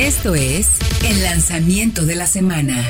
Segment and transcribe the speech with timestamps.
[0.00, 2.82] Esto es el lanzamiento de la semana.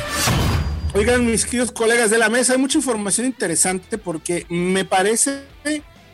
[0.94, 5.43] Oigan, mis queridos colegas de la mesa, hay mucha información interesante porque me parece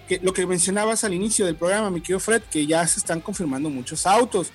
[0.09, 3.21] que lo que mencionabas al inicio del programa, mi querido Fred, que ya se están
[3.21, 4.53] confirmando muchos autos.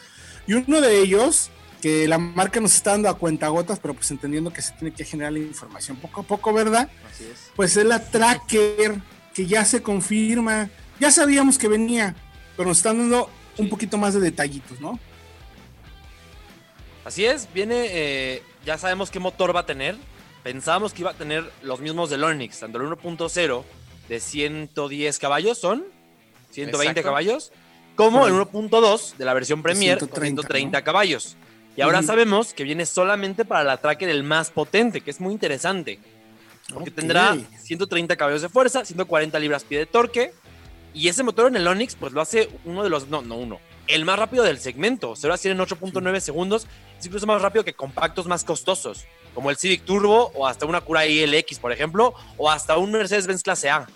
[0.47, 4.51] Y uno de ellos, que la marca nos está dando a cuentagotas, pero pues entendiendo
[4.51, 6.89] que se tiene que generar la información poco a poco, ¿verdad?
[7.07, 7.51] Así es.
[7.55, 8.99] Pues es la Tracker,
[9.35, 10.71] que ya se confirma.
[10.99, 12.15] Ya sabíamos que venía,
[12.57, 13.29] pero nos están dando
[13.59, 14.99] un poquito más de detallitos, ¿no?
[17.03, 19.95] Así es, viene, eh, ya sabemos qué motor va a tener.
[20.43, 23.63] Pensábamos que iba a tener los mismos del Onix, tanto el 1.0
[24.07, 25.83] de 110 caballos son,
[26.51, 27.51] 120 caballos,
[27.95, 31.37] como el 1.2 de la versión Premier 130, caballos.
[31.77, 35.33] Y ahora sabemos que viene solamente para la tracker el más potente, que es muy
[35.33, 35.99] interesante.
[36.73, 40.33] Porque tendrá 130 caballos de fuerza, 140 libras-pie de torque.
[40.93, 43.07] Y ese motor en el Onix, pues lo hace uno de los.
[43.07, 45.15] No, no uno el más rápido del segmento.
[45.15, 46.67] 0 a 100 en 8.9 segundos.
[46.99, 50.81] Es incluso más rápido que compactos más costosos, como el Civic Turbo o hasta una
[50.81, 53.87] Cura ILX, por ejemplo, o hasta un Mercedes-Benz clase A,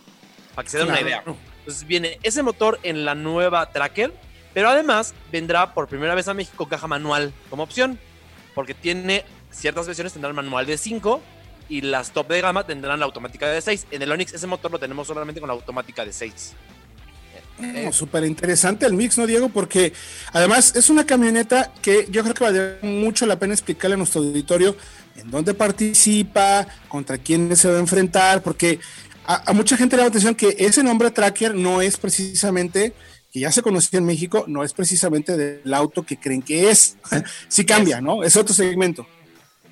[0.54, 1.24] para que se den una idea.
[1.26, 4.14] Entonces viene ese motor en la nueva Tracker,
[4.54, 8.00] pero además vendrá por primera vez a México caja manual como opción,
[8.54, 11.22] porque tiene ciertas versiones tendrán manual de 5
[11.70, 13.88] y las top de gama tendrán la automática de 6.
[13.92, 16.56] En el Onix ese motor lo tenemos solamente con la automática de 6.
[17.62, 19.50] Eh, Súper interesante el mix, ¿no, Diego?
[19.50, 19.94] Porque
[20.34, 24.22] además es una camioneta que yo creo que vale mucho la pena explicarle a nuestro
[24.22, 24.76] auditorio
[25.16, 28.80] en dónde participa, contra quién se va a enfrentar, porque
[29.26, 32.94] a, mucha gente le da atención que ese nombre Tracker no es precisamente,
[33.32, 36.98] que ya se conocía en México, no es precisamente del auto que creen que es.
[37.48, 38.24] sí cambia, ¿no?
[38.24, 39.08] Es otro segmento.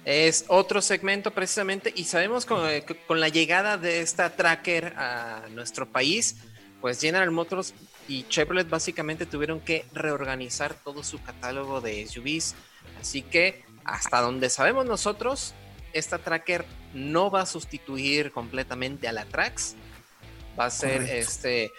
[0.05, 5.43] Es otro segmento precisamente y sabemos con, eh, con la llegada de esta Tracker a
[5.51, 6.35] nuestro país,
[6.83, 7.73] pues General Motors
[8.09, 12.55] y Chevrolet básicamente tuvieron que reorganizar todo su catálogo de SUVs.
[12.99, 15.53] Así que hasta donde sabemos nosotros,
[15.93, 19.75] esta Tracker no va a sustituir completamente a la Trax.
[20.59, 21.71] Va a ser este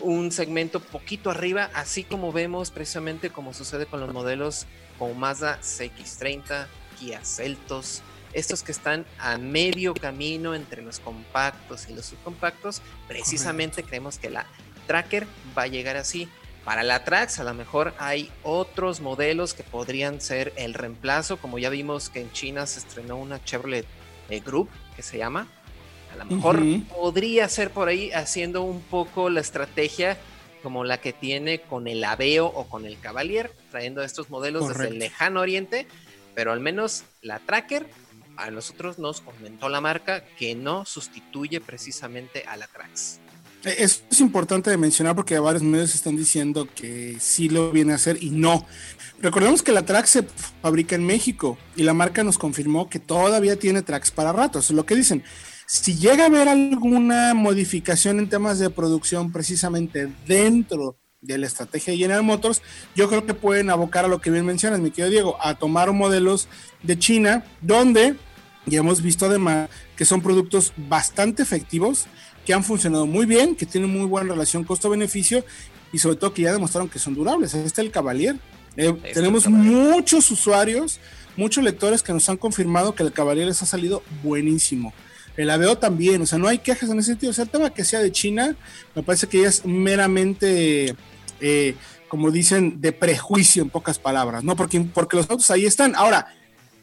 [0.00, 4.66] un segmento poquito arriba, así como vemos precisamente como sucede con los modelos
[4.98, 6.66] como Mazda CX30,
[6.98, 8.02] Kia Celtos,
[8.32, 14.30] estos que están a medio camino entre los compactos y los subcompactos, precisamente creemos que
[14.30, 14.46] la
[14.86, 16.28] Tracker va a llegar así.
[16.64, 21.58] Para la Trax a lo mejor hay otros modelos que podrían ser el reemplazo, como
[21.58, 23.86] ya vimos que en China se estrenó una Chevrolet
[24.28, 25.46] eh, Group que se llama.
[26.12, 30.18] A lo mejor podría ser por ahí haciendo un poco la estrategia
[30.62, 34.88] como la que tiene con el Aveo o con el Cavalier, trayendo estos modelos desde
[34.88, 35.86] el lejano oriente,
[36.34, 37.86] pero al menos la Tracker
[38.38, 43.20] a nosotros nos comentó la marca que no sustituye precisamente a la Trax.
[43.64, 47.96] Eso es importante de mencionar porque varios medios están diciendo que sí lo viene a
[47.96, 48.64] hacer y no.
[49.20, 50.22] Recordemos que la Trax se
[50.62, 54.60] fabrica en México y la marca nos confirmó que todavía tiene Trax para rato.
[54.60, 55.24] Eso es lo que dicen.
[55.66, 61.92] Si llega a haber alguna modificación en temas de producción precisamente dentro de la estrategia
[61.92, 62.62] de General Motors,
[62.94, 65.92] yo creo que pueden abocar a lo que bien mencionas, mi querido Diego, a tomar
[65.92, 66.48] modelos
[66.84, 68.16] de China donde
[68.70, 72.06] y hemos visto además que son productos bastante efectivos,
[72.44, 75.44] que han funcionado muy bien, que tienen muy buena relación costo-beneficio
[75.92, 77.54] y sobre todo que ya demostraron que son durables.
[77.54, 78.36] Este es el Cavalier.
[78.76, 81.00] Eh, tenemos muchos usuarios,
[81.36, 84.92] muchos lectores que nos han confirmado que el Cavalier les ha salido buenísimo.
[85.36, 87.30] El Aveo también, o sea, no hay quejas en ese sentido.
[87.30, 88.56] O sea, el tema que sea de China,
[88.94, 90.96] me parece que ya es meramente,
[91.40, 91.74] eh,
[92.08, 94.56] como dicen, de prejuicio en pocas palabras, ¿no?
[94.56, 95.94] Porque, porque los autos ahí están.
[95.94, 96.34] Ahora,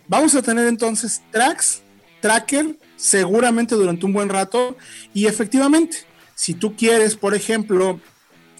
[0.08, 1.82] Vamos a tener entonces tracks,
[2.22, 4.78] tracker, seguramente durante un buen rato.
[5.14, 5.98] Y efectivamente,
[6.36, 8.00] si tú quieres, por ejemplo,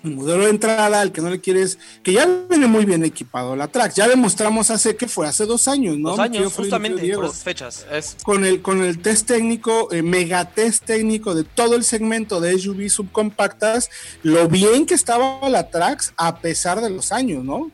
[0.06, 3.56] un modelo de entrada al que no le quieres, que ya viene muy bien equipado
[3.56, 3.96] la Trax.
[3.96, 6.12] Ya demostramos hace que fue hace dos años, ¿no?
[6.12, 7.86] Dos años, justamente por esas fechas.
[8.24, 12.58] Con el con el test técnico, eh, mega test técnico de todo el segmento de
[12.58, 13.90] SUV subcompactas,
[14.24, 17.72] lo bien que estaba la Trax a pesar de los años, ¿no?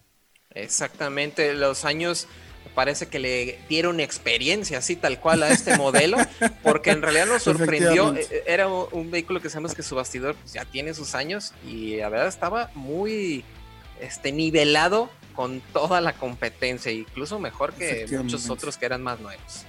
[0.54, 2.28] Exactamente, los años
[2.76, 6.18] parece que le dieron experiencia así tal cual a este modelo,
[6.64, 8.16] porque en realidad nos sorprendió.
[8.16, 11.98] Eh, era un vehículo que sabemos que su bastidor pues, ya tiene sus años y
[11.98, 13.44] la verdad estaba muy
[14.00, 19.66] este, nivelado con toda la competencia, incluso mejor que muchos otros que eran más nuevos.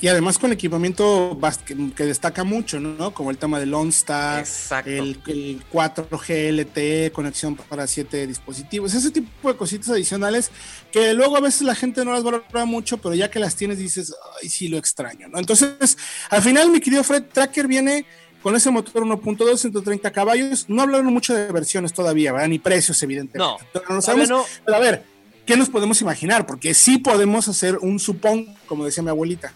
[0.00, 3.14] Y además con equipamiento que, destaca mucho, ¿no?
[3.14, 4.44] Como el tema del OnStar,
[4.84, 10.50] el, el 4G LTE, conexión para siete dispositivos, ese tipo de cositas adicionales
[10.92, 13.78] que luego a veces la gente no las valora mucho, pero ya que las tienes
[13.78, 15.38] dices, ay, sí lo extraño, ¿no?
[15.38, 15.96] Entonces,
[16.28, 18.04] al final, mi querido Fred, Tracker viene
[18.44, 20.66] con ese motor 1.2, 130 caballos.
[20.68, 22.48] No hablaron mucho de versiones todavía, ¿verdad?
[22.48, 23.64] Ni precios, evidentemente.
[23.88, 24.46] No, no sabemos.
[24.66, 25.02] Pero a ver,
[25.46, 26.46] ¿qué nos podemos imaginar?
[26.46, 29.54] Porque sí podemos hacer un supón, como decía mi abuelita.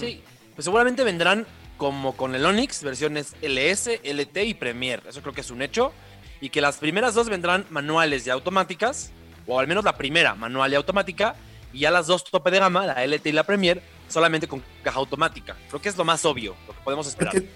[0.00, 0.22] Sí,
[0.54, 5.02] pues seguramente vendrán como con el Onix, versiones LS, LT y Premier.
[5.08, 5.92] Eso creo que es un hecho.
[6.42, 9.12] Y que las primeras dos vendrán manuales y automáticas,
[9.46, 11.36] o al menos la primera, manual y automática,
[11.72, 14.98] y ya las dos tope de gama, la LT y la Premier, solamente con caja
[14.98, 15.56] automática.
[15.68, 17.32] Creo que es lo más obvio, lo que podemos esperar.
[17.32, 17.48] Que,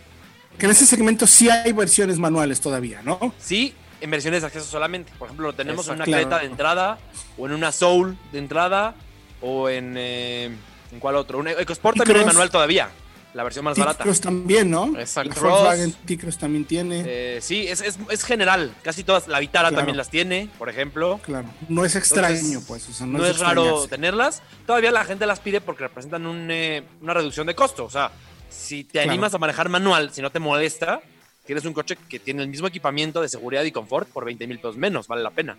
[0.58, 3.34] en ese segmento sí hay versiones manuales todavía, ¿no?
[3.38, 5.12] Sí, en versiones de acceso solamente.
[5.18, 6.98] Por ejemplo, lo tenemos en una Creta de entrada,
[7.36, 8.94] o en una Soul de entrada,
[9.40, 9.94] o en...
[9.98, 10.50] Eh,
[10.94, 11.38] ¿En cuál otro?
[11.38, 12.88] Un EcoSport también hay manual todavía
[13.34, 13.98] la versión más barata.
[13.98, 14.96] T-Cross también, ¿no?
[14.98, 15.40] Exacto.
[15.40, 17.02] Volkswagen T-Cross también tiene.
[17.04, 18.72] Eh, sí, es, es, es, general.
[18.82, 19.28] Casi todas.
[19.28, 21.20] La Vitara también las tiene, por ejemplo.
[21.24, 21.48] Claro.
[21.68, 23.00] No es extraño, pues.
[23.02, 24.42] no, es, raro tenerlas.
[24.66, 27.84] Todavía la gente las pide porque representan un, eh, una reducción de costo.
[27.84, 28.12] O sea,
[28.48, 31.00] si te animas a manejar manual, si no te molesta,
[31.44, 34.58] tienes un coche que tiene el mismo equipamiento de seguridad y confort por 20 mil
[34.58, 35.06] pesos menos.
[35.06, 35.56] Vale la pena.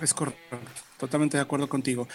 [0.00, 0.56] Es correcto,
[0.96, 2.06] totalmente de acuerdo contigo.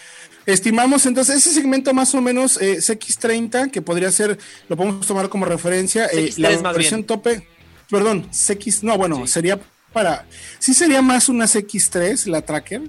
[0.46, 4.38] Estimamos entonces ese segmento más o menos eh, CX30, que podría ser,
[4.68, 7.46] lo podemos tomar como referencia, eh, la versión tope,
[7.90, 9.60] perdón, CX, no, bueno, sería
[9.92, 10.26] para,
[10.58, 12.82] sí sería más una CX3, la Tracker,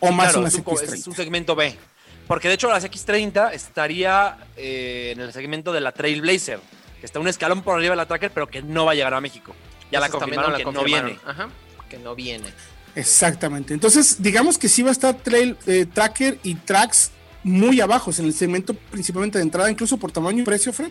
[0.00, 0.94] o más una CX30.
[0.94, 1.76] Es un segmento B,
[2.26, 6.58] porque de hecho la CX30 estaría eh, en el segmento de la Trailblazer,
[7.00, 9.12] que está un escalón por arriba de la Tracker, pero que no va a llegar
[9.12, 9.54] a México.
[9.90, 11.18] Ya la confirmaron, que no viene.
[11.24, 11.48] Ajá,
[11.88, 12.52] que no viene.
[12.94, 13.74] Exactamente.
[13.74, 17.12] Entonces, digamos que sí va a estar Trail eh, Tracker y Tracks
[17.44, 20.90] muy abajo, en el segmento principalmente de entrada, incluso por tamaño y precio, Fred.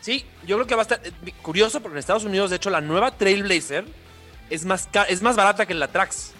[0.00, 2.70] Sí, yo creo que va a estar eh, curioso porque en Estados Unidos, de hecho,
[2.70, 3.86] la nueva Trailblazer
[4.50, 6.32] es más, es más barata que la Trax.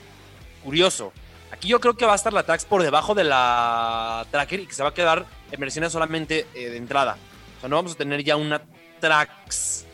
[0.63, 1.13] Curioso.
[1.51, 4.67] Aquí yo creo que va a estar la Trax por debajo de la Tracker y
[4.67, 7.17] que se va a quedar en versiones solamente eh, de entrada.
[7.57, 8.63] O sea, no vamos a tener ya una
[9.01, 9.86] Trax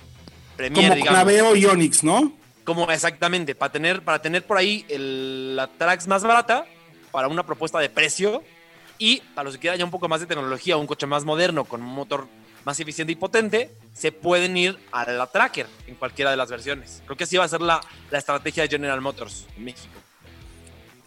[0.57, 1.19] Premier, Como digamos.
[1.19, 2.33] Naveo y Onix, ¿no?
[2.65, 6.67] Como exactamente, para tener, para tener por ahí la Trax más barata,
[7.11, 8.43] para una propuesta de precio,
[8.99, 11.65] y para los que quieran ya un poco más de tecnología, un coche más moderno,
[11.65, 12.29] con un motor
[12.65, 17.03] más eficiente y potente, se pueden ir a la Tracker en cualquiera de las versiones.
[17.05, 20.02] Creo que así va a ser la, la estrategia de General Motors en México.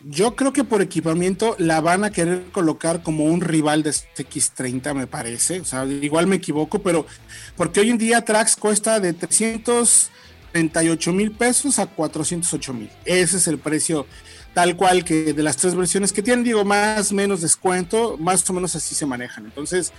[0.07, 4.94] Yo creo que por equipamiento la van a querer colocar como un rival de X30,
[4.94, 5.62] me parece.
[5.62, 7.07] O sea, igual me equivoco, pero
[7.56, 10.12] porque hoy en día Trax cuesta de 300
[10.52, 12.90] 38 mil pesos a 408 mil.
[13.04, 14.06] Ese es el precio
[14.54, 18.54] tal cual que de las tres versiones que tienen, digo, más menos descuento, más o
[18.54, 19.44] menos así se manejan.
[19.44, 19.92] Entonces,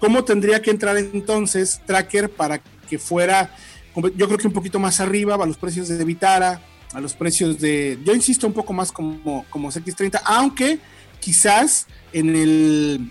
[0.00, 3.56] ¿cómo tendría que entrar entonces Tracker para que fuera,
[3.94, 6.60] yo creo que un poquito más arriba a los precios de Vitara,
[6.94, 10.78] a los precios de, yo insisto un poco más como, como X30, aunque
[11.20, 13.10] quizás en el,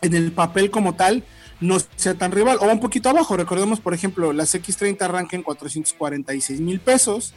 [0.00, 1.24] en el papel como tal,
[1.60, 3.36] no sea tan rival, o un poquito abajo.
[3.36, 7.34] Recordemos, por ejemplo, las X30 arranca en 446 mil pesos.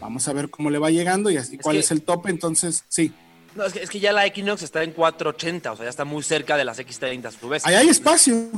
[0.00, 2.30] Vamos a ver cómo le va llegando y así cuál es el tope.
[2.30, 3.12] Entonces, sí.
[3.54, 6.56] No, es que, ya la Equinox está en 480, o sea, ya está muy cerca
[6.56, 7.66] de las X30 a su vez.
[7.66, 8.50] Ahí hay espacio.